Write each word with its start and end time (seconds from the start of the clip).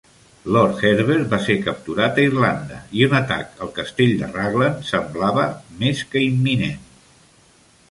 Lord 0.53 0.79
Herbert 0.87 1.27
va 1.33 1.39
ser 1.47 1.57
capturat 1.67 2.17
a 2.21 2.25
Irlanda 2.29 2.79
i 3.01 3.05
un 3.09 3.13
atac 3.21 3.63
al 3.67 3.71
castell 3.77 4.15
de 4.23 4.31
Raglan 4.33 4.81
semblava 4.91 5.47
més 5.85 6.05
que 6.17 6.27
imminent. 6.33 6.91